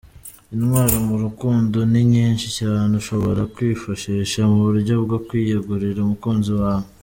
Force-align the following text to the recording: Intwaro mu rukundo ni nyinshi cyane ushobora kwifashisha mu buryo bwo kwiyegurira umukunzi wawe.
Intwaro 0.55 0.95
mu 1.07 1.15
rukundo 1.23 1.77
ni 1.91 2.01
nyinshi 2.13 2.47
cyane 2.59 2.91
ushobora 3.01 3.41
kwifashisha 3.53 4.39
mu 4.51 4.57
buryo 4.67 4.93
bwo 5.05 5.17
kwiyegurira 5.25 5.99
umukunzi 6.01 6.53
wawe. 6.61 6.87